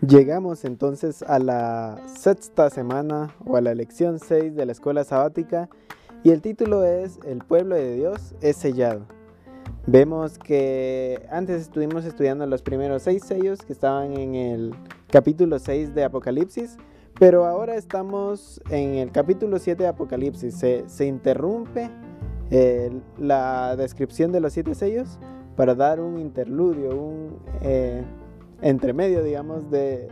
Llegamos 0.00 0.64
entonces 0.64 1.22
a 1.22 1.38
la 1.38 2.02
sexta 2.06 2.70
semana 2.70 3.32
o 3.46 3.56
a 3.56 3.60
la 3.60 3.72
lección 3.72 4.18
6 4.18 4.56
de 4.56 4.66
la 4.66 4.72
escuela 4.72 5.04
sabática 5.04 5.68
y 6.24 6.30
el 6.30 6.42
título 6.42 6.84
es 6.84 7.20
El 7.24 7.38
pueblo 7.38 7.76
de 7.76 7.94
Dios 7.94 8.34
es 8.40 8.56
sellado. 8.56 9.06
Vemos 9.86 10.38
que 10.38 11.24
antes 11.30 11.62
estuvimos 11.62 12.04
estudiando 12.04 12.46
los 12.46 12.62
primeros 12.62 13.02
seis 13.02 13.24
sellos 13.24 13.62
que 13.62 13.72
estaban 13.72 14.16
en 14.16 14.34
el 14.34 14.74
capítulo 15.08 15.58
6 15.58 15.94
de 15.94 16.04
Apocalipsis, 16.04 16.76
pero 17.18 17.44
ahora 17.44 17.76
estamos 17.76 18.60
en 18.70 18.94
el 18.94 19.12
capítulo 19.12 19.58
7 19.58 19.82
de 19.82 19.88
Apocalipsis. 19.88 20.54
Se, 20.56 21.06
interrumpe 21.06 21.90
eh, 22.54 22.90
la 23.18 23.76
descripción 23.76 24.30
de 24.30 24.40
los 24.40 24.52
siete 24.52 24.74
sellos 24.74 25.18
para 25.56 25.74
dar 25.74 26.00
un 26.00 26.18
interludio, 26.18 26.94
un... 26.94 27.38
Eh, 27.62 28.02
entre 28.60 28.92
medio, 28.92 29.24
digamos, 29.24 29.70
de, 29.70 30.08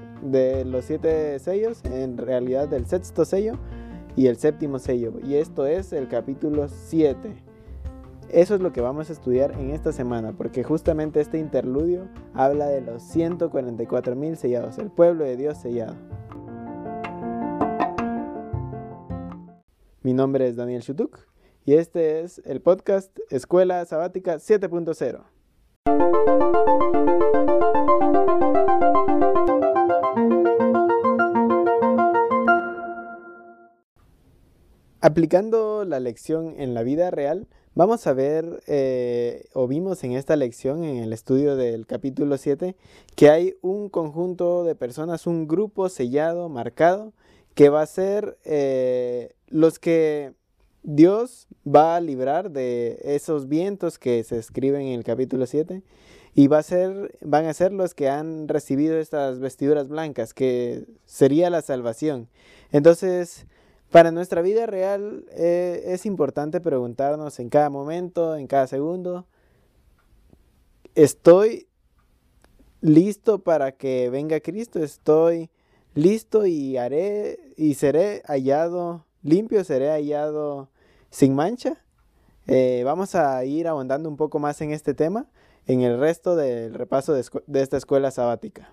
los 0.64 0.86
siete 0.86 1.38
sellos, 1.38 1.84
en 1.84 2.16
realidad 2.16 2.66
del 2.66 2.86
sexto 2.86 3.26
sello 3.26 3.58
y 4.16 4.26
el 4.26 4.38
séptimo 4.38 4.78
sello. 4.78 5.12
Y 5.22 5.34
esto 5.34 5.66
es 5.66 5.92
el 5.92 6.08
capítulo 6.08 6.66
7. 6.68 7.36
Eso 8.30 8.54
es 8.54 8.60
lo 8.62 8.72
que 8.72 8.80
vamos 8.80 9.10
a 9.10 9.12
estudiar 9.12 9.52
en 9.52 9.70
esta 9.70 9.92
semana, 9.92 10.32
porque 10.32 10.64
justamente 10.64 11.20
este 11.20 11.38
interludio 11.38 12.08
habla 12.32 12.66
de 12.68 12.80
los 12.80 13.02
144 13.02 14.16
mil 14.16 14.38
sellados, 14.38 14.78
el 14.78 14.90
pueblo 14.90 15.24
de 15.24 15.36
Dios 15.36 15.58
sellado. 15.58 15.94
Mi 20.02 20.14
nombre 20.14 20.48
es 20.48 20.56
Daniel 20.56 20.80
Shutuk 20.80 21.30
y 21.70 21.74
este 21.74 22.22
es 22.22 22.42
el 22.46 22.60
podcast 22.60 23.16
Escuela 23.30 23.84
Sabática 23.84 24.38
7.0. 24.38 25.22
Aplicando 35.00 35.84
la 35.84 36.00
lección 36.00 36.56
en 36.58 36.74
la 36.74 36.82
vida 36.82 37.12
real, 37.12 37.46
vamos 37.76 38.04
a 38.08 38.14
ver 38.14 38.64
eh, 38.66 39.44
o 39.54 39.68
vimos 39.68 40.02
en 40.02 40.10
esta 40.14 40.34
lección, 40.34 40.82
en 40.82 40.96
el 40.96 41.12
estudio 41.12 41.54
del 41.54 41.86
capítulo 41.86 42.36
7, 42.36 42.74
que 43.14 43.30
hay 43.30 43.54
un 43.62 43.90
conjunto 43.90 44.64
de 44.64 44.74
personas, 44.74 45.28
un 45.28 45.46
grupo 45.46 45.88
sellado, 45.88 46.48
marcado, 46.48 47.12
que 47.54 47.68
va 47.68 47.82
a 47.82 47.86
ser 47.86 48.38
eh, 48.44 49.36
los 49.46 49.78
que 49.78 50.34
Dios 50.82 51.46
va 51.66 51.96
a 51.96 52.00
librar 52.00 52.50
de 52.50 52.98
esos 53.02 53.48
vientos 53.48 53.98
que 53.98 54.24
se 54.24 54.38
escriben 54.38 54.82
en 54.82 54.98
el 54.98 55.04
capítulo 55.04 55.46
7 55.46 55.82
y 56.34 56.46
va 56.46 56.58
a 56.58 56.62
ser, 56.62 57.18
van 57.22 57.46
a 57.46 57.54
ser 57.54 57.72
los 57.72 57.94
que 57.94 58.08
han 58.08 58.48
recibido 58.48 58.98
estas 58.98 59.40
vestiduras 59.40 59.88
blancas, 59.88 60.32
que 60.32 60.86
sería 61.04 61.50
la 61.50 61.60
salvación. 61.60 62.28
Entonces, 62.72 63.46
para 63.90 64.10
nuestra 64.12 64.40
vida 64.40 64.66
real 64.66 65.26
eh, 65.32 65.82
es 65.86 66.06
importante 66.06 66.60
preguntarnos 66.60 67.40
en 67.40 67.50
cada 67.50 67.68
momento, 67.68 68.36
en 68.36 68.46
cada 68.46 68.66
segundo, 68.66 69.26
¿estoy 70.94 71.66
listo 72.80 73.40
para 73.40 73.72
que 73.72 74.08
venga 74.08 74.40
Cristo? 74.40 74.78
¿Estoy 74.82 75.50
listo 75.94 76.46
y 76.46 76.76
haré 76.76 77.52
y 77.56 77.74
seré 77.74 78.22
hallado 78.26 79.04
limpio? 79.22 79.64
¿Seré 79.64 79.90
hallado 79.90 80.68
sin 81.10 81.34
mancha? 81.34 81.82
Eh, 82.46 82.82
vamos 82.84 83.14
a 83.14 83.44
ir 83.44 83.68
ahondando 83.68 84.08
un 84.08 84.16
poco 84.16 84.38
más 84.38 84.60
en 84.60 84.72
este 84.72 84.94
tema 84.94 85.26
en 85.66 85.82
el 85.82 86.00
resto 86.00 86.36
del 86.36 86.74
repaso 86.74 87.14
de 87.14 87.60
esta 87.60 87.76
escuela 87.76 88.10
sabática. 88.10 88.72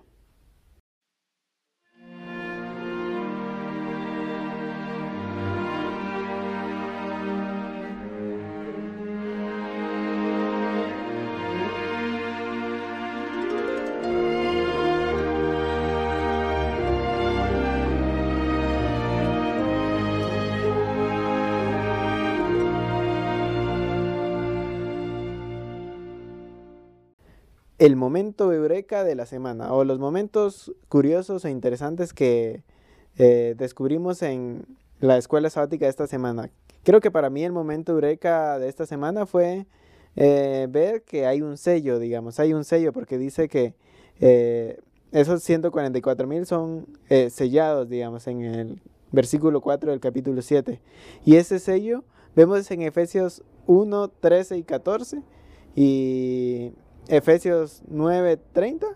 El 27.78 27.94
momento 27.94 28.52
eureka 28.52 29.04
de 29.04 29.14
la 29.14 29.24
semana 29.24 29.72
o 29.72 29.84
los 29.84 29.98
momentos 29.98 30.72
curiosos 30.88 31.44
e 31.44 31.50
interesantes 31.50 32.12
que 32.12 32.62
eh, 33.16 33.54
descubrimos 33.56 34.22
en 34.22 34.64
la 35.00 35.16
escuela 35.16 35.48
sabática 35.48 35.86
de 35.86 35.90
esta 35.90 36.06
semana. 36.08 36.50
Creo 36.82 37.00
que 37.00 37.10
para 37.10 37.30
mí 37.30 37.44
el 37.44 37.52
momento 37.52 37.92
eureka 37.92 38.58
de 38.58 38.68
esta 38.68 38.84
semana 38.84 39.26
fue 39.26 39.66
eh, 40.16 40.66
ver 40.68 41.02
que 41.02 41.26
hay 41.26 41.40
un 41.40 41.56
sello, 41.56 42.00
digamos, 42.00 42.40
hay 42.40 42.52
un 42.52 42.64
sello 42.64 42.92
porque 42.92 43.16
dice 43.16 43.48
que 43.48 43.74
eh, 44.20 44.80
esos 45.12 45.42
144 45.44 46.26
mil 46.26 46.46
son 46.46 46.86
sellados, 47.30 47.88
digamos, 47.88 48.26
en 48.26 48.42
el 48.42 48.82
versículo 49.12 49.60
4 49.60 49.92
del 49.92 50.00
capítulo 50.00 50.42
7. 50.42 50.80
Y 51.24 51.36
ese 51.36 51.58
sello 51.60 52.04
vemos 52.34 52.70
en 52.70 52.82
Efesios 52.82 53.42
1, 53.66 54.08
13 54.08 54.58
y 54.58 54.62
14. 54.64 55.22
Y 55.74 56.72
Efesios 57.08 57.82
9:30 57.88 58.86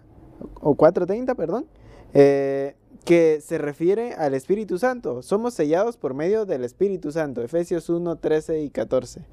o 0.61 0.75
4:30, 0.75 1.35
perdón, 1.35 1.67
eh, 2.15 2.77
que 3.05 3.41
se 3.41 3.59
refiere 3.59 4.13
al 4.15 4.35
Espíritu 4.35 4.79
Santo. 4.79 5.23
Somos 5.23 5.55
sellados 5.55 5.97
por 5.97 6.15
medio 6.15 6.47
del 6.47 6.65
Espíritu 6.65 7.11
Santo. 7.11 7.43
Efesios 7.43 7.89
1, 7.89 8.17
13 8.17 8.63
y 8.63 8.71
14. 8.71 9.25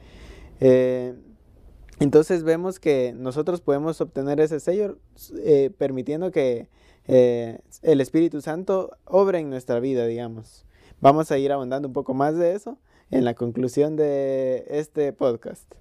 Eh, 0.60 1.14
entonces 2.00 2.44
vemos 2.44 2.80
que 2.80 3.14
nosotros 3.16 3.62
podemos 3.62 4.00
obtener 4.02 4.40
ese 4.40 4.60
sello 4.60 4.98
eh, 5.44 5.72
permitiendo 5.78 6.32
que 6.32 6.70
el 7.08 8.02
Espíritu 8.02 8.40
Santo 8.40 8.92
obre 9.06 9.40
en 9.40 9.50
nuestra 9.50 9.80
vida, 9.80 10.06
digamos. 10.06 10.68
Vamos 11.02 11.32
a 11.32 11.40
ir 11.40 11.52
abundando 11.52 11.88
un 11.88 11.94
poco 11.94 12.14
más 12.14 12.38
de 12.38 12.54
eso 12.54 12.78
en 13.10 13.26
la 13.26 13.34
conclusión 13.34 13.96
de 13.96 14.66
este 14.70 15.12
podcast. 15.12 15.74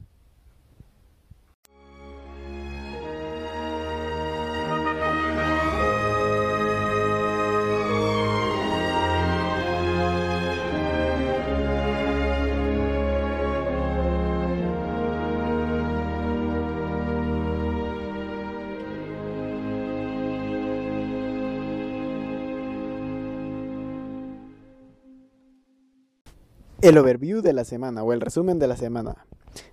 El 26.81 26.97
overview 26.97 27.43
de 27.43 27.53
la 27.53 27.65
semana 27.65 28.05
o 28.05 28.12
el 28.12 28.21
resumen 28.21 28.61
de 28.61 28.69
la 28.69 28.77
semana. 28.77 29.27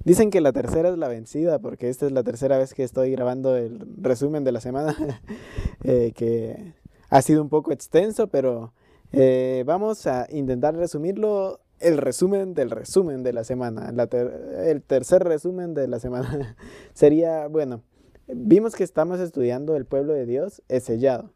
Dicen 0.04 0.32
que 0.32 0.42
la 0.42 0.52
tercera 0.54 0.90
es 0.90 0.98
la 0.98 1.08
vencida 1.08 1.60
porque 1.60 1.90
esta 1.90 2.08
es 2.08 2.12
la 2.12 2.24
tercera 2.24 2.58
vez 2.58 2.74
que 2.74 2.84
estoy 2.84 3.12
grabando 3.12 3.56
el 3.56 3.80
resumen 4.02 4.44
de 4.44 4.52
la 4.52 4.60
semana, 4.60 4.96
eh, 5.84 6.14
que 6.16 6.74
ha 7.10 7.22
sido 7.22 7.44
un 7.44 7.50
poco 7.50 7.72
extenso, 7.72 8.28
pero 8.28 8.74
eh, 9.12 9.64
vamos 9.68 10.08
a 10.08 10.26
intentar 10.32 10.76
resumirlo, 10.76 11.60
el 11.80 11.98
resumen 11.98 12.56
del 12.56 12.72
resumen 12.72 13.22
de 13.22 13.34
la 13.34 13.44
semana, 13.44 13.94
el 14.64 14.82
tercer 14.82 15.24
resumen 15.24 15.76
de 15.76 15.88
la 15.88 16.00
semana 16.00 16.56
sería, 16.94 17.48
bueno, 17.48 17.84
vimos 18.28 18.76
que 18.76 18.84
estamos 18.84 19.20
estudiando 19.20 19.76
el 19.76 19.86
pueblo 19.86 20.14
de 20.14 20.26
Dios 20.26 20.64
es 20.70 20.86
sellado. 20.86 21.30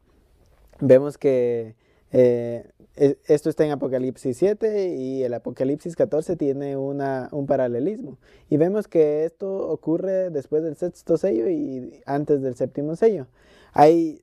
Vemos 0.80 1.18
que 1.18 1.76
eh, 2.12 2.72
esto 3.00 3.50
está 3.50 3.66
en 3.66 3.72
Apocalipsis 3.72 4.38
7 4.38 4.96
y 4.96 5.24
el 5.24 5.34
Apocalipsis 5.34 5.96
14 5.96 6.36
tiene 6.36 6.76
una, 6.76 7.30
un 7.32 7.48
paralelismo. 7.48 8.18
Y 8.50 8.58
vemos 8.58 8.88
que 8.88 9.24
esto 9.24 9.70
ocurre 9.70 10.30
después 10.30 10.64
del 10.64 10.76
sexto 10.76 11.18
sello 11.18 11.50
y 11.50 12.02
antes 12.06 12.42
del 12.42 12.56
séptimo 12.56 12.96
sello. 12.96 13.28
Hay 13.72 14.22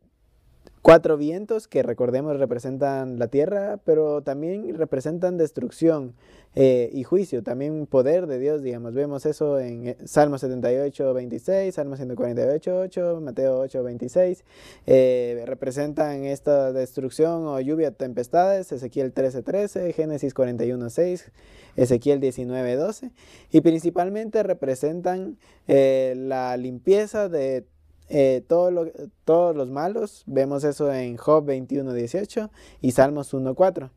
cuatro 0.86 1.16
vientos 1.16 1.66
que 1.66 1.82
recordemos 1.82 2.38
representan 2.38 3.18
la 3.18 3.26
tierra, 3.26 3.80
pero 3.84 4.22
también 4.22 4.72
representan 4.78 5.36
destrucción 5.36 6.14
eh, 6.54 6.90
y 6.92 7.02
juicio, 7.02 7.42
también 7.42 7.86
poder 7.86 8.28
de 8.28 8.38
Dios, 8.38 8.62
digamos. 8.62 8.94
Vemos 8.94 9.26
eso 9.26 9.58
en 9.58 9.88
eh, 9.88 9.96
Salmo 10.04 10.38
78, 10.38 11.12
26, 11.12 11.74
Salmo 11.74 11.96
148, 11.96 12.78
8, 12.78 13.20
Mateo 13.20 13.58
8, 13.58 13.82
26. 13.82 14.44
Eh, 14.86 15.42
representan 15.44 16.24
esta 16.24 16.72
destrucción 16.72 17.48
o 17.48 17.58
lluvia, 17.58 17.90
tempestades, 17.90 18.70
Ezequiel 18.70 19.12
13, 19.12 19.42
13, 19.42 19.92
Génesis 19.92 20.34
41, 20.34 20.88
6, 20.88 21.32
Ezequiel 21.74 22.20
19, 22.20 22.76
12. 22.76 23.10
Y 23.50 23.60
principalmente 23.60 24.44
representan 24.44 25.36
la 25.66 26.56
limpieza 26.56 27.28
de 27.28 27.66
eh, 28.08 28.44
todos 28.46 29.56
los 29.56 29.70
malos. 29.70 30.22
Vemos 30.26 30.64
eso 30.64 30.92
en 30.92 31.16
Job 31.16 31.44
21, 31.44 31.92
18 31.92 32.50
y 32.80 32.92
Salmos 32.92 33.34
1, 33.34 33.54
4. 33.54 33.90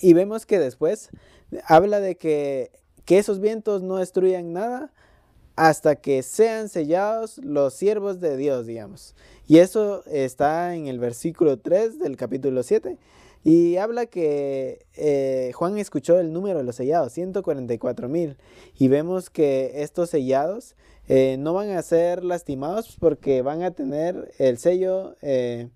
Y 0.00 0.12
vemos 0.12 0.46
que 0.46 0.58
después 0.58 1.10
habla 1.64 2.00
de 2.00 2.16
que, 2.16 2.70
que 3.04 3.18
esos 3.18 3.40
vientos 3.40 3.82
no 3.82 3.96
destruyan 3.96 4.52
nada 4.52 4.92
hasta 5.56 5.96
que 5.96 6.22
sean 6.22 6.68
sellados 6.68 7.38
los 7.38 7.74
siervos 7.74 8.20
de 8.20 8.36
Dios, 8.36 8.66
digamos. 8.66 9.16
Y 9.48 9.58
eso 9.58 10.04
está 10.06 10.74
en 10.76 10.86
el 10.86 11.00
versículo 11.00 11.58
3 11.58 11.98
del 11.98 12.16
capítulo 12.16 12.62
7. 12.62 12.96
Y 13.48 13.78
habla 13.78 14.04
que 14.04 14.84
eh, 14.94 15.52
Juan 15.54 15.78
escuchó 15.78 16.20
el 16.20 16.34
número 16.34 16.58
de 16.58 16.64
los 16.64 16.76
sellados, 16.76 17.14
144 17.14 18.06
mil. 18.06 18.36
Y 18.78 18.88
vemos 18.88 19.30
que 19.30 19.82
estos 19.82 20.10
sellados 20.10 20.76
eh, 21.08 21.36
no 21.38 21.54
van 21.54 21.70
a 21.70 21.80
ser 21.80 22.24
lastimados 22.24 22.98
porque 23.00 23.40
van 23.40 23.62
a 23.62 23.70
tener 23.70 24.34
el 24.36 24.58
sello 24.58 25.16
eh, 25.22 25.70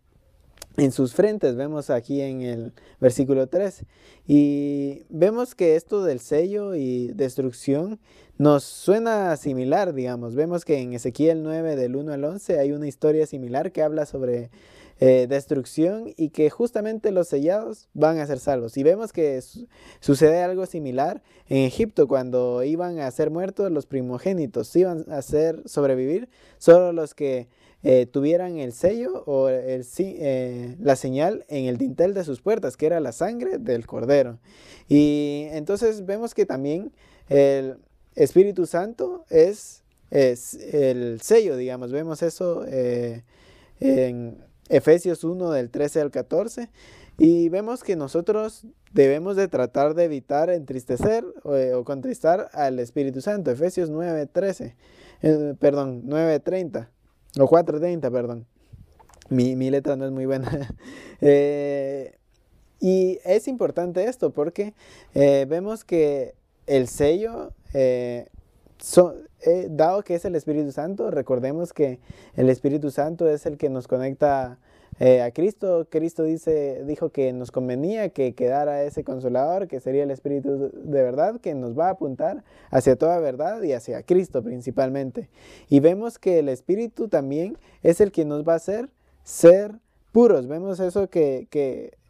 en 0.76 0.92
sus 0.92 1.14
frentes. 1.14 1.56
Vemos 1.56 1.88
aquí 1.88 2.20
en 2.20 2.42
el 2.42 2.72
versículo 3.00 3.46
3. 3.46 3.86
Y 4.26 5.04
vemos 5.08 5.54
que 5.54 5.74
esto 5.74 6.04
del 6.04 6.20
sello 6.20 6.74
y 6.74 7.08
destrucción 7.14 7.98
nos 8.36 8.64
suena 8.64 9.34
similar, 9.38 9.94
digamos. 9.94 10.34
Vemos 10.34 10.66
que 10.66 10.78
en 10.78 10.92
Ezequiel 10.92 11.42
9 11.42 11.76
del 11.76 11.96
1 11.96 12.12
al 12.12 12.22
11 12.22 12.58
hay 12.58 12.72
una 12.72 12.86
historia 12.86 13.26
similar 13.26 13.72
que 13.72 13.82
habla 13.82 14.04
sobre 14.04 14.50
eh, 15.00 15.26
destrucción 15.28 16.12
y 16.16 16.28
que 16.28 16.48
justamente 16.48 17.10
los 17.10 17.26
sellados 17.26 17.88
van 17.92 18.18
a 18.18 18.26
ser 18.26 18.38
salvos. 18.38 18.76
Y 18.76 18.82
vemos 18.82 19.12
que 19.12 19.42
sucede 20.00 20.42
algo 20.42 20.64
similar 20.66 21.22
en 21.48 21.64
Egipto 21.64 22.06
cuando 22.06 22.62
iban 22.62 23.00
a 23.00 23.10
ser 23.10 23.30
muertos 23.30 23.70
los 23.72 23.86
primogénitos, 23.86 24.74
iban 24.76 25.04
a 25.10 25.22
ser 25.22 25.60
sobrevivir 25.66 26.28
solo 26.58 26.92
los 26.92 27.14
que 27.14 27.48
eh, 27.82 28.06
tuvieran 28.06 28.58
el 28.58 28.72
sello 28.72 29.24
o 29.26 29.48
el, 29.48 29.84
eh, 29.98 30.76
la 30.78 30.94
señal 30.94 31.44
en 31.48 31.64
el 31.64 31.78
dintel 31.78 32.14
de 32.14 32.22
sus 32.22 32.40
puertas, 32.40 32.76
que 32.76 32.86
era 32.86 33.00
la 33.00 33.10
sangre 33.10 33.58
del 33.58 33.86
cordero. 33.86 34.38
Y 34.88 35.46
entonces 35.50 36.06
vemos 36.06 36.32
que 36.32 36.46
también 36.46 36.92
el 37.28 37.78
Espíritu 38.14 38.66
Santo 38.66 39.24
es, 39.30 39.82
es 40.10 40.54
el 40.54 41.20
sello, 41.22 41.56
digamos, 41.56 41.90
vemos 41.90 42.22
eso 42.22 42.64
en 43.80 44.51
Efesios 44.68 45.24
1 45.24 45.50
del 45.50 45.70
13 45.70 46.00
al 46.00 46.10
14. 46.10 46.70
Y 47.18 47.48
vemos 47.50 47.84
que 47.84 47.96
nosotros 47.96 48.66
debemos 48.92 49.36
de 49.36 49.48
tratar 49.48 49.94
de 49.94 50.04
evitar 50.04 50.50
entristecer 50.50 51.24
eh, 51.52 51.72
o, 51.74 51.84
contristar 51.84 52.48
al 52.52 52.78
Espíritu 52.78 53.20
Santo. 53.20 53.50
Efesios 53.50 53.90
9, 53.90 54.26
13, 54.26 54.76
eh, 55.22 55.54
perdón, 55.58 56.02
9, 56.04 56.40
30 56.40 56.90
o 57.38 57.46
4, 57.46 57.80
30, 57.80 58.10
perdón. 58.10 58.46
Mi, 59.28 59.70
letra 59.70 59.96
no 59.96 60.06
es 60.06 60.12
muy 60.12 60.26
buena. 60.26 60.50
Eh, 61.24 62.18
y 62.80 63.20
es 63.24 63.46
importante 63.46 64.06
esto 64.06 64.30
porque 64.32 64.74
vemos 65.14 65.84
que 65.84 66.34
el 66.66 66.88
sello 66.88 67.52
eh, 67.74 68.26
dado 69.70 70.02
que 70.02 70.14
es 70.14 70.24
el 70.24 70.34
Espíritu 70.34 70.72
Santo, 70.72 71.10
recordemos 71.10 71.72
que 71.72 72.00
el 72.34 72.48
Espíritu 72.48 72.90
Santo 72.90 73.28
es 73.28 73.46
el 73.46 73.56
que 73.56 73.70
nos 73.70 73.88
conecta 73.88 74.58
eh, 75.00 75.22
a 75.22 75.30
Cristo. 75.30 75.86
Cristo 75.90 76.22
dice, 76.22 76.84
dijo 76.84 77.10
que 77.10 77.32
nos 77.32 77.50
convenía 77.50 78.10
que 78.10 78.34
quedara 78.34 78.84
ese 78.84 79.04
consolador, 79.04 79.66
que 79.66 79.80
sería 79.80 80.02
el 80.02 80.10
Espíritu 80.10 80.70
de 80.74 81.02
verdad, 81.02 81.40
que 81.40 81.54
nos 81.54 81.78
va 81.78 81.88
a 81.88 81.92
apuntar 81.92 82.44
hacia 82.70 82.96
toda 82.96 83.18
verdad 83.18 83.62
y 83.62 83.72
hacia 83.72 84.02
Cristo 84.02 84.42
principalmente. 84.42 85.28
Y 85.68 85.80
vemos 85.80 86.18
que 86.18 86.38
el 86.38 86.48
Espíritu 86.48 87.08
también 87.08 87.56
es 87.82 88.00
el 88.00 88.12
que 88.12 88.24
nos 88.24 88.46
va 88.46 88.52
a 88.52 88.56
hacer 88.56 88.90
ser 89.24 89.72
puros. 90.12 90.46
Vemos 90.46 90.78
eso 90.78 91.08
que, 91.08 91.48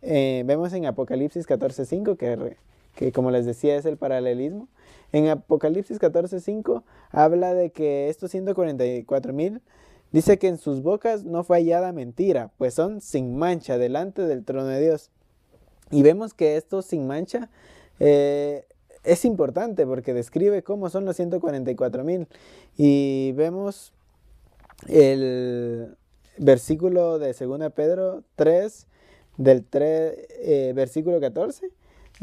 eh, 0.02 0.42
vemos 0.44 0.72
en 0.72 0.86
Apocalipsis 0.86 1.46
14.5, 1.46 2.16
que, 2.16 2.56
que 2.94 3.12
como 3.12 3.30
les 3.30 3.46
decía 3.46 3.76
es 3.76 3.86
el 3.86 3.96
paralelismo. 3.96 4.68
En 5.12 5.28
Apocalipsis 5.28 5.98
14:5 5.98 6.82
habla 7.10 7.54
de 7.54 7.70
que 7.70 8.08
estos 8.08 8.30
144 8.30 9.32
mil 9.32 9.60
dice 10.10 10.38
que 10.38 10.48
en 10.48 10.58
sus 10.58 10.82
bocas 10.82 11.24
no 11.24 11.44
fue 11.44 11.58
hallada 11.58 11.92
mentira, 11.92 12.50
pues 12.58 12.74
son 12.74 13.00
sin 13.00 13.36
mancha 13.36 13.78
delante 13.78 14.22
del 14.22 14.44
trono 14.44 14.66
de 14.66 14.80
Dios. 14.80 15.10
Y 15.90 16.02
vemos 16.02 16.34
que 16.34 16.56
esto 16.56 16.82
sin 16.82 17.06
mancha 17.06 17.50
eh, 18.00 18.64
es 19.04 19.24
importante 19.24 19.86
porque 19.86 20.14
describe 20.14 20.62
cómo 20.62 20.88
son 20.88 21.04
los 21.04 21.16
144 21.16 22.04
mil. 22.04 22.26
Y 22.76 23.32
vemos 23.32 23.92
el 24.88 25.96
versículo 26.38 27.18
de 27.18 27.34
2 27.34 27.72
Pedro 27.74 28.22
3, 28.36 28.86
del 29.36 29.64
3, 29.64 30.14
eh, 30.44 30.72
versículo 30.74 31.20
14 31.20 31.70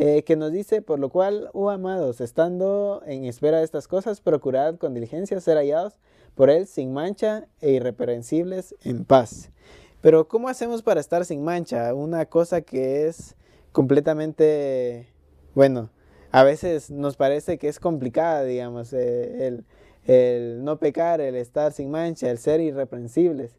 eh, 0.01 0.23
que 0.23 0.37
nos 0.37 0.53
dice, 0.53 0.81
por 0.81 0.97
lo 0.97 1.09
cual, 1.09 1.49
oh 1.51 1.69
amados, 1.69 2.21
estando 2.21 3.03
en 3.05 3.25
espera 3.25 3.57
de 3.57 3.65
estas 3.65 3.89
cosas, 3.89 4.21
procurad 4.21 4.77
con 4.77 4.93
diligencia 4.93 5.41
ser 5.41 5.57
hallados 5.57 5.97
por 6.35 6.49
Él 6.49 6.67
sin 6.67 6.93
mancha 6.93 7.49
e 7.59 7.71
irreprensibles 7.71 8.75
en 8.85 9.03
paz. 9.03 9.51
Pero 9.99 10.29
¿cómo 10.29 10.47
hacemos 10.47 10.83
para 10.83 11.01
estar 11.01 11.25
sin 11.25 11.43
mancha? 11.43 11.93
Una 11.93 12.25
cosa 12.27 12.61
que 12.61 13.07
es 13.07 13.35
completamente, 13.73 15.09
bueno, 15.53 15.89
a 16.31 16.45
veces 16.45 16.89
nos 16.89 17.17
parece 17.17 17.57
que 17.57 17.67
es 17.67 17.77
complicada, 17.77 18.45
digamos, 18.45 18.93
eh, 18.93 19.47
el, 19.47 19.65
el, 20.05 20.63
no 20.63 20.79
pecar, 20.79 21.19
el 21.19 21.35
estar 21.35 21.73
sin 21.73 21.91
mancha, 21.91 22.31
el 22.31 22.37
ser 22.37 22.61
irreprensibles. 22.61 23.57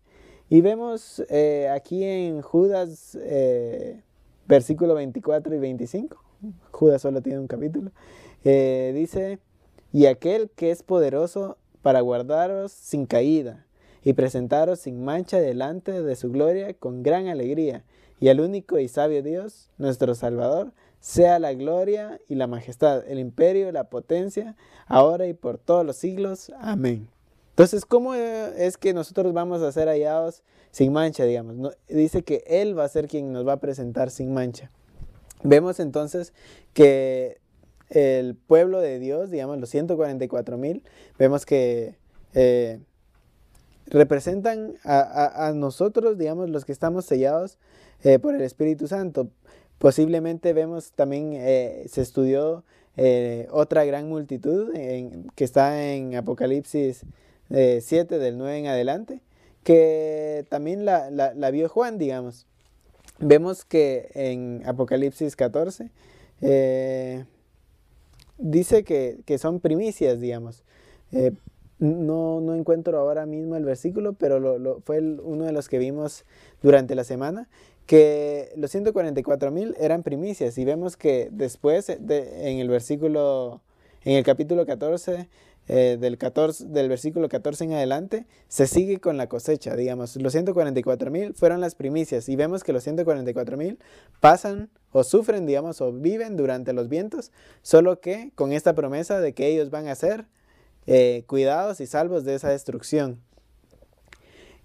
Y 0.49 0.63
vemos 0.63 1.23
eh, 1.29 1.69
aquí 1.69 2.03
en 2.03 2.41
Judas, 2.41 3.19
versículo 4.49 4.95
24 4.95 5.55
y 5.55 5.59
25, 5.59 6.30
Judas 6.71 7.03
solo 7.03 7.23
tiene 7.23 7.39
un 7.39 7.47
capítulo, 7.47 7.93
eh, 8.45 8.93
dice, 8.95 9.39
y 9.93 10.07
aquel 10.07 10.51
que 10.51 10.71
es 10.71 10.83
poderoso 10.83 11.59
para 11.83 12.01
guardaros 12.01 12.73
sin 12.73 13.07
caída 13.07 13.67
y 14.03 14.13
presentaros 14.15 14.81
sin 14.81 15.05
mancha 15.05 15.39
delante 15.39 16.03
de 16.03 16.17
su 16.17 16.31
gloria 16.31 16.73
con 16.75 17.03
gran 17.03 17.29
alegría, 17.29 17.85
y 18.19 18.29
al 18.29 18.41
único 18.41 18.79
y 18.79 18.89
sabio 18.89 19.23
Dios, 19.23 19.71
nuestro 19.79 20.15
Salvador, 20.15 20.73
sea 21.01 21.39
la 21.39 21.55
gloria 21.55 22.21
y 22.29 22.35
la 22.35 22.47
majestad, 22.47 23.03
el 23.09 23.19
imperio 23.19 23.69
y 23.69 23.73
la 23.73 23.85
potencia, 23.85 24.57
ahora 24.87 25.27
y 25.27 25.33
por 25.33 25.57
todos 25.57 25.87
los 25.87 25.97
siglos. 25.97 26.53
Amén. 26.61 27.09
Entonces, 27.51 27.85
¿cómo 27.85 28.15
es 28.15 28.77
que 28.77 28.95
nosotros 28.95 29.33
vamos 29.33 29.63
a 29.63 29.73
ser 29.73 29.89
hallados 29.89 30.43
sin 30.71 30.93
mancha, 30.93 31.25
digamos? 31.25 31.77
dice 31.89 32.23
que 32.23 32.45
Él 32.47 32.79
va 32.79 32.85
a 32.85 32.89
ser 32.89 33.09
quien 33.09 33.33
nos 33.33 33.47
va 33.47 33.55
a 33.55 33.61
presentar 33.61 34.11
sin 34.11 34.33
mancha. 34.33 34.71
Vemos 35.43 35.81
entonces 35.81 36.33
que 36.75 37.39
el 37.89 38.37
pueblo 38.37 38.81
de 38.81 38.99
Dios, 38.99 39.31
digamos 39.31 39.59
los 39.59 39.71
144 39.71 40.57
mil, 40.59 40.83
vemos 41.19 41.45
que 41.45 41.97
eh, 42.35 42.79
representan 43.87 44.75
a, 44.85 45.53
nosotros, 45.55 46.17
digamos, 46.17 46.51
los 46.51 46.65
que 46.65 46.73
estamos 46.73 47.05
sellados 47.05 47.59
eh, 48.05 48.19
por 48.19 48.35
el 48.35 48.43
Espíritu 48.43 48.87
Santo. 48.87 49.29
Posiblemente 49.79 50.53
vemos 50.53 50.93
también, 50.93 51.33
eh, 51.35 51.85
se 51.89 52.03
estudió 52.03 52.65
otra 53.51 53.87
gran 53.87 54.11
multitud 54.11 54.75
que 54.75 55.45
está 55.45 55.91
en 55.91 56.17
Apocalipsis 56.17 57.07
7 57.49 58.19
del 58.19 58.37
9 58.37 58.59
en 58.59 58.67
adelante, 58.67 59.23
que 59.65 60.45
también 60.51 60.85
la, 60.85 61.11
la 61.11 61.51
vio 61.51 61.71
Juan, 61.71 61.97
digamos 61.97 62.47
vemos 63.21 63.65
que 63.65 64.11
en 64.15 64.63
Apocalipsis 64.67 65.37
14 65.37 65.91
eh, 66.41 67.25
dice 68.39 68.85
que, 68.85 69.39
son 69.39 69.61
primicias, 69.61 70.21
digamos. 70.21 70.65
Eh, 71.13 71.33
no, 71.79 72.41
no, 72.41 72.55
encuentro 72.55 72.99
ahora 72.99 73.25
mismo 73.25 73.57
el 73.57 73.65
versículo, 73.65 74.13
pero 74.13 74.83
fue 74.85 75.01
uno 75.01 75.45
de 75.45 75.53
los 75.53 75.69
que 75.69 75.79
vimos 75.79 76.25
durante 76.63 76.95
la 76.95 77.05
semana, 77.05 77.49
que 77.87 78.53
los 78.57 78.71
144 78.71 79.51
mil 79.51 79.75
eran 79.79 80.03
primicias 80.03 80.59
y 80.59 80.65
vemos 80.65 80.97
que 80.97 81.29
después 81.33 81.89
en 81.89 82.59
el 82.59 82.69
versículo, 82.69 83.63
en 84.05 84.17
el 84.17 84.25
capítulo 84.25 84.67
14, 84.67 85.29
eh, 85.69 85.99
del, 86.01 86.19
14, 86.19 86.67
del 86.67 86.89
versículo 86.89 87.29
14 87.29 87.65
en 87.65 87.73
adelante, 87.75 88.27
se 88.49 88.67
sigue 88.67 88.99
con 88.99 89.17
la 89.17 89.29
cosecha, 89.29 89.77
digamos. 89.77 90.17
Los 90.17 90.33
144 90.33 91.11
mil 91.11 91.35
fueron 91.35 91.61
las 91.61 91.75
primicias 91.75 92.29
y 92.29 92.37
vemos 92.37 92.65
que 92.65 92.73
los 92.73 92.83
144 92.83 93.57
mil 93.57 93.79
pasan 94.21 94.69
o 94.93 95.05
sufren, 95.05 95.47
digamos, 95.47 95.81
o 95.81 95.93
viven 95.93 96.37
durante 96.37 96.73
los 96.73 96.89
vientos, 96.89 97.31
solo 97.63 98.01
que 98.01 98.33
con 98.35 98.53
esta 98.53 98.75
promesa 98.75 99.21
de 99.21 99.33
que 99.33 99.47
ellos 99.47 99.71
van 99.71 99.87
a 99.87 99.95
ser 99.95 100.27
eh, 100.87 101.23
cuidados 101.27 101.81
y 101.81 101.87
salvos 101.87 102.25
de 102.25 102.35
esa 102.35 102.49
destrucción. 102.49 103.21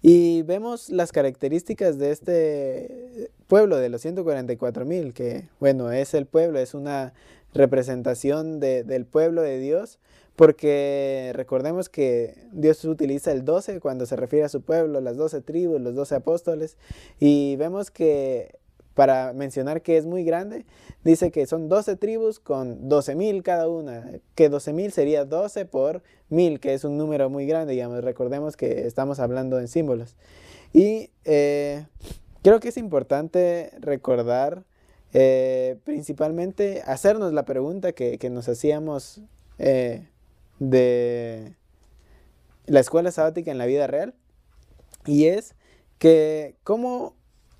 Y 0.02 0.42
vemos 0.42 0.90
las 0.90 1.12
características 1.12 1.98
de 1.98 2.10
este 2.10 3.30
pueblo 3.46 3.76
de 3.76 3.88
los 3.88 4.02
144 4.02 4.84
mil, 4.84 5.14
que 5.14 5.48
bueno, 5.58 5.90
es 5.90 6.14
el 6.14 6.26
pueblo, 6.26 6.58
es 6.58 6.74
una 6.74 7.12
representación 7.56 8.60
del 8.60 9.06
pueblo 9.06 9.42
de 9.42 9.58
Dios, 9.58 9.98
porque 10.36 11.32
recordemos 11.34 11.88
que 11.88 12.46
Dios 12.52 12.84
utiliza 12.84 13.32
el 13.32 13.44
12 13.44 13.80
cuando 13.80 14.06
se 14.06 14.16
refiere 14.16 14.44
a 14.44 14.48
su 14.48 14.62
pueblo, 14.62 15.00
las 15.00 15.16
12 15.16 15.40
tribus, 15.40 15.80
los 15.80 15.94
12 15.94 16.14
apóstoles, 16.14 16.76
y 17.18 17.56
vemos 17.56 17.90
que 17.90 18.58
para 18.96 19.34
mencionar 19.34 19.82
que 19.82 19.98
es 19.98 20.06
muy 20.06 20.24
grande, 20.24 20.64
dice 21.04 21.30
que 21.30 21.46
son 21.46 21.68
12 21.68 21.96
tribus 21.96 22.40
con 22.40 22.88
12 22.88 23.14
mil 23.14 23.42
cada 23.42 23.68
una, 23.68 24.10
que 24.34 24.48
12 24.48 24.72
mil 24.72 24.90
sería 24.90 25.26
12 25.26 25.66
por 25.66 26.02
mil, 26.30 26.60
que 26.60 26.72
es 26.72 26.82
un 26.82 26.96
número 26.96 27.28
muy 27.28 27.46
grande, 27.46 27.74
digamos, 27.74 28.02
recordemos 28.02 28.56
que 28.56 28.86
estamos 28.86 29.20
hablando 29.20 29.58
en 29.58 29.68
símbolos. 29.68 30.16
Y 30.72 31.10
eh, 31.24 31.84
creo 32.42 32.58
que 32.58 32.68
es 32.68 32.78
importante 32.78 33.70
recordar, 33.80 34.64
eh, 35.18 35.78
principalmente, 35.82 36.82
hacernos 36.84 37.32
la 37.32 37.46
pregunta 37.46 37.92
que, 37.92 38.18
nos 38.30 38.50
hacíamos 38.50 39.22
eh, 39.58 40.06
de 40.58 41.54
la 42.66 42.80
escuela 42.80 43.10
sabática 43.10 43.50
en 43.50 43.56
la 43.56 43.64
vida 43.64 43.86
real, 43.86 44.12
y 45.06 45.28
es 45.28 45.54
que 45.98 46.56
cómo 46.64 47.14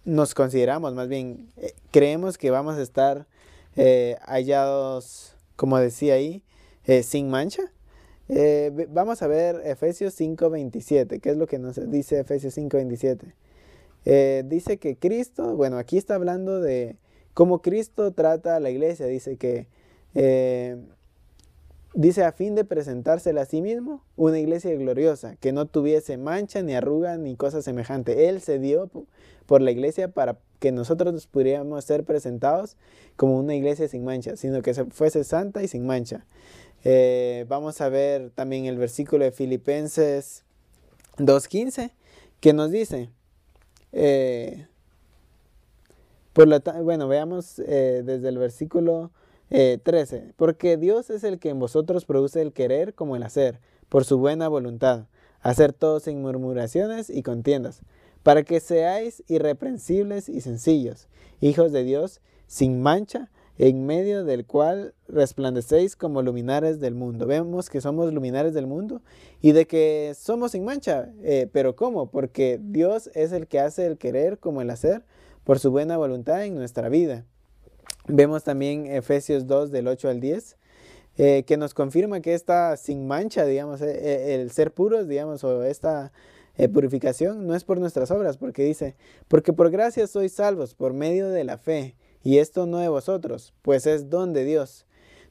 nos 0.04 0.34
consideramos, 0.34 0.92
más 0.92 1.08
bien, 1.08 1.48
eh, 1.56 1.72
creemos 1.92 2.36
que 2.36 2.50
vamos 2.50 2.76
a 2.76 2.82
estar 2.82 3.26
eh, 3.74 4.18
hallados, 4.26 5.34
como 5.56 5.78
decía 5.78 6.12
ahí, 6.12 6.42
sin 7.02 7.30
mancha. 7.30 7.62
vamos 8.90 9.22
a 9.22 9.28
ver 9.28 9.62
Efesios 9.64 10.20
5.27, 10.20 11.22
¿qué 11.22 11.30
es 11.30 11.38
lo 11.38 11.46
que 11.46 11.58
nos 11.58 11.90
dice 11.90 12.20
Efesios 12.20 12.58
5.27? 12.58 14.44
dice 14.44 14.76
que 14.76 14.98
Cristo, 14.98 15.56
bueno, 15.56 15.78
aquí 15.78 15.96
está 15.96 16.16
hablando 16.16 16.60
de 16.60 16.96
cómo 17.36 17.62
Cristo 17.62 18.10
trata 18.10 18.56
a 18.56 18.60
la 18.60 18.70
iglesia, 18.70 19.06
dice 19.06 19.36
que 19.36 19.68
Dice 21.96 22.24
a 22.24 22.32
fin 22.32 22.54
de 22.54 22.64
presentársela 22.66 23.40
a 23.40 23.46
sí 23.46 23.62
mismo 23.62 24.02
una 24.16 24.38
iglesia 24.38 24.74
gloriosa, 24.74 25.36
que 25.36 25.52
no 25.52 25.64
tuviese 25.64 26.18
mancha, 26.18 26.60
ni 26.60 26.74
arruga, 26.74 27.16
ni 27.16 27.36
cosa 27.36 27.62
semejante. 27.62 28.28
Él 28.28 28.42
se 28.42 28.58
dio 28.58 28.90
por 29.46 29.62
la 29.62 29.70
iglesia 29.70 30.08
para 30.08 30.36
que 30.58 30.72
nosotros 30.72 31.26
pudiéramos 31.26 31.86
ser 31.86 32.04
presentados 32.04 32.76
como 33.16 33.38
una 33.38 33.54
iglesia 33.54 33.88
sin 33.88 34.04
mancha, 34.04 34.36
sino 34.36 34.60
que 34.60 34.74
fuese 34.74 35.24
santa 35.24 35.62
y 35.62 35.68
sin 35.68 35.86
mancha. 35.86 36.26
Eh, 36.84 37.46
vamos 37.48 37.80
a 37.80 37.88
ver 37.88 38.28
también 38.28 38.66
el 38.66 38.76
versículo 38.76 39.24
de 39.24 39.32
Filipenses 39.32 40.44
2.15, 41.16 41.92
que 42.40 42.52
nos 42.52 42.70
dice, 42.70 43.08
eh, 43.92 44.66
por 46.36 46.48
la, 46.48 46.58
bueno, 46.82 47.08
veamos 47.08 47.58
eh, 47.60 48.02
desde 48.04 48.28
el 48.28 48.36
versículo 48.36 49.10
13. 49.48 50.16
Eh, 50.16 50.32
Porque 50.36 50.76
Dios 50.76 51.08
es 51.08 51.24
el 51.24 51.38
que 51.38 51.48
en 51.48 51.58
vosotros 51.58 52.04
produce 52.04 52.42
el 52.42 52.52
querer 52.52 52.92
como 52.92 53.16
el 53.16 53.22
hacer, 53.22 53.58
por 53.88 54.04
su 54.04 54.18
buena 54.18 54.46
voluntad, 54.46 55.06
hacer 55.40 55.72
todo 55.72 55.98
sin 55.98 56.20
murmuraciones 56.20 57.08
y 57.08 57.22
contiendas, 57.22 57.80
para 58.22 58.42
que 58.42 58.60
seáis 58.60 59.24
irreprensibles 59.28 60.28
y 60.28 60.42
sencillos, 60.42 61.08
hijos 61.40 61.72
de 61.72 61.84
Dios, 61.84 62.20
sin 62.46 62.82
mancha, 62.82 63.30
en 63.56 63.86
medio 63.86 64.22
del 64.22 64.44
cual 64.44 64.92
resplandecéis 65.08 65.96
como 65.96 66.20
luminares 66.20 66.80
del 66.80 66.94
mundo. 66.94 67.24
Vemos 67.24 67.70
que 67.70 67.80
somos 67.80 68.12
luminares 68.12 68.52
del 68.52 68.66
mundo 68.66 69.00
y 69.40 69.52
de 69.52 69.66
que 69.66 70.12
somos 70.14 70.52
sin 70.52 70.66
mancha. 70.66 71.10
Eh, 71.22 71.48
pero 71.50 71.76
¿cómo? 71.76 72.10
Porque 72.10 72.60
Dios 72.62 73.08
es 73.14 73.32
el 73.32 73.46
que 73.46 73.58
hace 73.58 73.86
el 73.86 73.96
querer 73.96 74.36
como 74.36 74.60
el 74.60 74.68
hacer 74.68 75.02
por 75.46 75.60
su 75.60 75.70
buena 75.70 75.96
voluntad 75.96 76.44
en 76.44 76.56
nuestra 76.56 76.88
vida. 76.88 77.24
Vemos 78.08 78.42
también 78.42 78.88
Efesios 78.88 79.46
2 79.46 79.70
del 79.70 79.86
8 79.86 80.08
al 80.08 80.18
10, 80.18 80.56
eh, 81.18 81.44
que 81.46 81.56
nos 81.56 81.72
confirma 81.72 82.20
que 82.20 82.34
está 82.34 82.76
sin 82.76 83.06
mancha, 83.06 83.44
digamos, 83.44 83.80
eh, 83.80 83.86
eh, 83.92 84.34
el 84.34 84.50
ser 84.50 84.74
puros, 84.74 85.06
digamos, 85.06 85.44
o 85.44 85.62
esta 85.62 86.12
purificación 86.72 87.46
no 87.46 87.54
es 87.54 87.62
por 87.62 87.78
nuestras 87.78 88.10
obras, 88.10 88.38
porque 88.38 88.64
dice, 88.64 88.96
porque 89.28 89.52
por 89.52 89.70
gracia 89.70 90.06
sois 90.08 90.32
salvos 90.32 90.74
por 90.74 90.94
medio 90.94 91.28
de 91.28 91.44
la 91.44 91.58
fe, 91.58 91.94
y 92.24 92.38
esto 92.38 92.66
no 92.66 92.78
de 92.78 92.88
vosotros, 92.88 93.54
pues 93.62 93.86
es 93.86 94.10
don 94.10 94.32
de 94.32 94.44
Dios, 94.44 94.84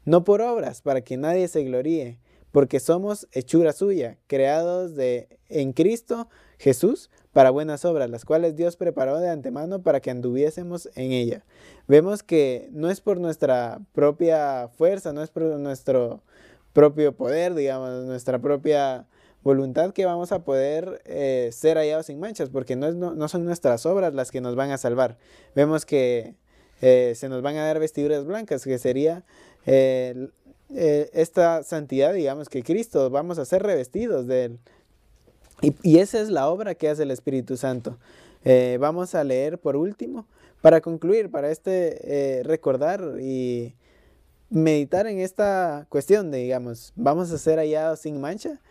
no 0.05 0.23
por 0.23 0.41
obras, 0.41 0.81
para 0.81 1.01
que 1.01 1.17
nadie 1.17 1.49
se 1.49 1.63
gloríe, 1.63 2.19
porque 2.53 2.79
somos 2.79 3.27
hechura 3.33 3.73
suya, 3.73 4.17
creados 4.27 4.95
de, 4.95 5.39
en 5.49 5.73
Cristo 5.73 6.29
Jesús 6.57 7.09
para 7.35 7.49
buenas 7.49 7.83
obras, 7.83 8.09
las 8.09 8.23
cuales 8.23 8.55
Dios 8.55 8.77
preparó 8.77 9.19
de 9.19 9.27
antemano 9.27 9.81
para 9.81 9.99
que 9.99 10.09
anduviésemos 10.09 10.89
en 10.95 11.11
ella. 11.11 11.43
Vemos 11.85 12.23
que 12.23 12.69
no 12.71 12.89
es 12.89 13.01
por 13.01 13.19
nuestra 13.19 13.81
propia 13.91 14.69
fuerza, 14.69 15.11
no 15.11 15.21
es 15.21 15.31
por 15.31 15.43
nuestro 15.43 16.23
propio 16.71 17.13
poder, 17.13 17.53
digamos, 17.53 18.05
nuestra 18.05 18.39
propia 18.39 19.05
voluntad 19.43 19.91
que 19.91 20.05
vamos 20.05 20.31
a 20.31 20.45
poder 20.45 21.01
eh, 21.03 21.49
ser 21.51 21.75
hallados 21.75 22.05
sin 22.05 22.21
manchas, 22.21 22.49
porque 22.49 22.77
no, 22.77 22.93
no, 22.93 23.27
son 23.27 23.43
nuestras 23.43 23.85
obras 23.85 24.13
las 24.13 24.31
que 24.31 24.39
nos 24.39 24.55
van 24.55 24.71
a 24.71 24.77
salvar. 24.77 25.17
Vemos 25.55 25.85
que 25.85 26.35
eh, 26.81 27.15
se 27.17 27.27
nos 27.27 27.41
van 27.41 27.57
a 27.57 27.65
dar 27.65 27.79
vestiduras 27.79 28.23
blancas, 28.23 28.63
que 28.63 28.77
sería 28.77 29.25
eh, 29.65 30.29
esta 30.69 31.63
santidad, 31.63 32.13
digamos, 32.13 32.47
que 32.47 32.63
Cristo, 32.63 33.09
vamos 33.09 33.39
a 33.39 33.45
ser 33.45 33.61
revestidos 33.61 34.25
de 34.25 34.45
él. 34.45 34.59
Y, 35.61 35.99
esa 35.99 36.19
es 36.19 36.29
la 36.29 36.49
obra 36.49 36.75
que 36.75 36.89
hace 36.89 37.03
el 37.03 37.11
Espíritu 37.11 37.57
Santo. 37.57 37.97
Eh, 38.43 38.77
vamos 38.79 39.15
a 39.15 39.23
leer 39.23 39.57
por 39.57 39.75
último, 39.75 40.27
para 40.61 40.81
concluir, 40.81 41.31
para 41.31 41.49
este 41.49 42.39
eh, 42.39 42.43
recordar 42.43 43.17
y 43.21 43.73
meditar 44.49 45.07
en 45.07 45.19
esta 45.19 45.87
cuestión 45.89 46.29
de, 46.31 46.39
digamos, 46.39 46.93
vamos 46.95 47.31
a 47.31 47.37
ser 47.37 47.57
hallados 47.57 47.99
sin 47.99 48.19
mancha, 48.21 48.61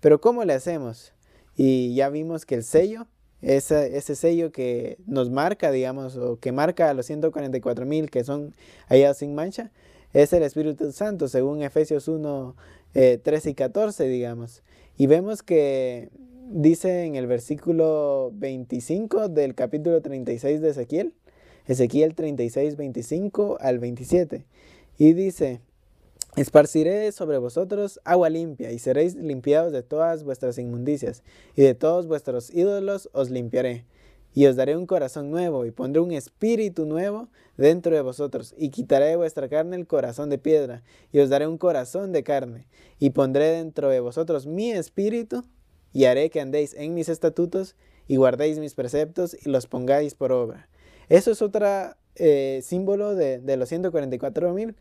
pero 0.00 0.20
¿cómo 0.20 0.44
le 0.44 0.52
hacemos? 0.52 1.12
Y 1.56 1.94
ya 1.94 2.08
vimos 2.08 2.46
que 2.46 2.56
el 2.56 2.64
sello, 2.64 3.06
ese, 3.42 3.96
ese 3.96 4.14
sello 4.14 4.52
que 4.52 4.98
nos 5.06 5.30
marca, 5.30 5.70
digamos, 5.70 6.16
o 6.16 6.38
que 6.38 6.52
marca 6.52 6.90
a 6.90 6.94
los 6.94 7.06
144 7.06 7.86
mil 7.86 8.10
que 8.10 8.24
son 8.24 8.54
hallados 8.88 9.18
sin 9.18 9.34
mancha, 9.34 9.72
es 10.12 10.32
el 10.32 10.44
Espíritu 10.44 10.92
Santo, 10.92 11.26
según 11.26 11.62
Efesios 11.62 12.06
1, 12.06 12.54
13 12.92 13.48
eh, 13.48 13.50
y 13.50 13.54
14, 13.54 14.04
digamos. 14.04 14.62
Y 14.96 15.08
vemos 15.08 15.42
que 15.42 16.10
dice 16.50 17.04
en 17.04 17.16
el 17.16 17.26
versículo 17.26 18.30
25 18.34 19.28
del 19.28 19.54
capítulo 19.54 20.02
36 20.02 20.60
de 20.60 20.70
Ezequiel, 20.70 21.14
Ezequiel 21.66 22.14
36, 22.14 22.76
25 22.76 23.58
al 23.60 23.78
27, 23.78 24.44
y 24.98 25.12
dice, 25.14 25.60
Esparciré 26.36 27.12
sobre 27.12 27.38
vosotros 27.38 28.00
agua 28.04 28.28
limpia, 28.28 28.72
y 28.72 28.78
seréis 28.78 29.14
limpiados 29.14 29.72
de 29.72 29.82
todas 29.82 30.24
vuestras 30.24 30.58
inmundicias, 30.58 31.22
y 31.54 31.62
de 31.62 31.74
todos 31.74 32.08
vuestros 32.08 32.52
ídolos 32.52 33.08
os 33.12 33.30
limpiaré. 33.30 33.84
Y 34.34 34.46
os 34.46 34.56
daré 34.56 34.76
un 34.76 34.86
corazón 34.86 35.30
nuevo, 35.30 35.64
y 35.64 35.70
pondré 35.70 36.00
un 36.00 36.10
espíritu 36.10 36.86
nuevo 36.86 37.28
dentro 37.56 37.94
de 37.94 38.02
vosotros, 38.02 38.52
y 38.58 38.70
quitaré 38.70 39.06
de 39.06 39.16
vuestra 39.16 39.48
carne 39.48 39.76
el 39.76 39.86
corazón 39.86 40.28
de 40.28 40.38
piedra, 40.38 40.82
y 41.12 41.20
os 41.20 41.30
daré 41.30 41.46
un 41.46 41.56
corazón 41.56 42.10
de 42.10 42.24
carne, 42.24 42.66
y 42.98 43.10
pondré 43.10 43.50
dentro 43.50 43.88
de 43.88 44.00
vosotros 44.00 44.46
mi 44.46 44.72
espíritu, 44.72 45.44
y 45.94 46.04
haré 46.04 46.28
que 46.28 46.40
andéis 46.40 46.74
en 46.74 46.92
mis 46.92 47.08
estatutos 47.08 47.76
y 48.06 48.16
guardéis 48.16 48.58
mis 48.58 48.74
preceptos 48.74 49.34
y 49.34 49.48
los 49.48 49.66
pongáis 49.66 50.14
por 50.14 50.32
obra. 50.32 50.68
Eso 51.08 51.30
es 51.30 51.40
otro 51.40 51.66
eh, 52.16 52.60
símbolo 52.62 53.14
de, 53.14 53.56
los 53.56 53.68
144 53.68 54.52
mil 54.52 54.74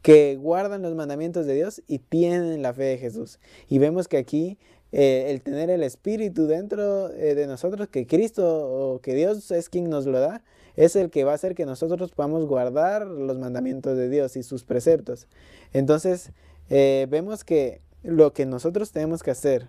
que 0.00 0.36
guardan 0.36 0.80
los 0.80 0.94
mandamientos 0.94 1.44
de 1.44 1.54
Dios 1.54 1.82
y 1.86 1.98
tienen 1.98 2.62
la 2.62 2.72
fe 2.72 2.84
de 2.84 2.98
Jesús. 2.98 3.38
Y 3.68 3.78
vemos 3.78 4.08
que 4.08 4.16
aquí 4.16 4.58
eh, 4.92 5.26
el 5.28 5.42
tener 5.42 5.70
el 5.70 5.82
Espíritu 5.82 6.46
dentro 6.46 7.10
eh, 7.10 7.34
de 7.34 7.46
nosotros, 7.46 7.88
que 7.88 8.06
Cristo 8.06 8.46
o 8.46 9.00
que 9.00 9.14
Dios 9.14 9.50
es 9.50 9.68
quien 9.68 9.90
nos 9.90 10.06
lo 10.06 10.20
da, 10.20 10.42
es 10.76 10.96
el 10.96 11.10
que 11.10 11.24
va 11.24 11.32
a 11.32 11.34
hacer 11.34 11.54
que 11.54 11.66
nosotros 11.66 12.12
podamos 12.12 12.46
guardar 12.46 13.06
los 13.06 13.38
mandamientos 13.38 13.98
de 13.98 14.08
Dios 14.08 14.36
y 14.36 14.44
sus 14.44 14.64
preceptos. 14.64 15.26
Entonces, 15.72 16.30
vemos 16.68 17.44
que 17.44 17.82
lo 18.02 18.32
que 18.32 18.46
nosotros 18.46 18.92
tenemos 18.92 19.22
que 19.22 19.32
hacer 19.32 19.66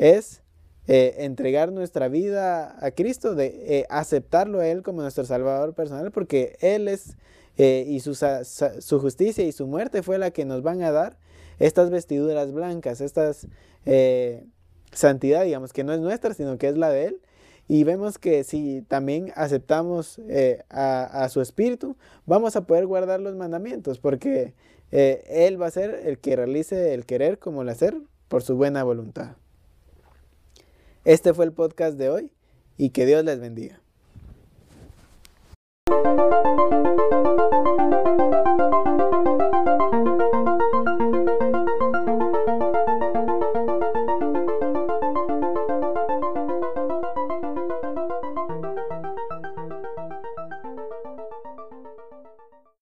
es 0.00 0.42
eh, 0.88 1.24
entregar 1.24 1.72
nuestra 1.72 2.08
vida 2.08 2.74
a 2.84 2.90
Cristo, 2.90 3.34
de 3.34 3.46
eh, 3.78 3.86
aceptarlo 3.90 4.60
a 4.60 4.66
Él 4.66 4.82
como 4.82 5.02
nuestro 5.02 5.24
Salvador 5.24 5.74
personal, 5.74 6.10
porque 6.10 6.56
Él 6.60 6.88
es, 6.88 7.16
eh, 7.58 7.84
y 7.86 8.00
su, 8.00 8.14
su, 8.14 8.98
justicia 8.98 9.44
y 9.44 9.52
su 9.52 9.66
muerte 9.66 10.02
fue 10.02 10.18
la 10.18 10.30
que 10.30 10.46
nos 10.46 10.62
van 10.62 10.82
a 10.82 10.90
dar 10.90 11.18
estas 11.58 11.90
vestiduras 11.90 12.50
blancas, 12.50 13.00
estas 13.00 13.46
santidad, 14.92 15.44
digamos, 15.44 15.72
que 15.72 15.84
no 15.84 15.92
es 15.92 16.00
nuestra, 16.00 16.34
sino 16.34 16.58
que 16.58 16.68
es 16.68 16.76
la 16.76 16.88
de 16.88 17.06
Él. 17.06 17.20
Y 17.68 17.84
vemos 17.84 18.18
que 18.18 18.42
si 18.42 18.82
también 18.88 19.32
aceptamos 19.36 20.20
a, 20.70 21.28
su 21.30 21.40
Espíritu, 21.40 21.96
vamos 22.26 22.56
a 22.56 22.62
poder 22.62 22.86
guardar 22.86 23.20
los 23.20 23.36
mandamientos, 23.36 23.98
porque 23.98 24.54
Él 24.90 25.60
va 25.60 25.66
a 25.66 25.70
ser 25.70 26.02
el 26.04 26.18
que 26.18 26.34
realice 26.34 26.94
el 26.94 27.04
querer 27.04 27.38
como 27.38 27.62
el 27.62 27.68
hacer 27.68 27.96
por 28.28 28.42
su 28.42 28.56
buena 28.56 28.82
voluntad. 28.82 29.36
Este 31.04 31.32
fue 31.32 31.46
el 31.46 31.52
podcast 31.52 31.96
de 31.96 32.10
hoy 32.10 32.32
y 32.76 32.90
que 32.90 33.06
Dios 33.06 33.24
les 33.24 33.40
bendiga. 33.40 33.80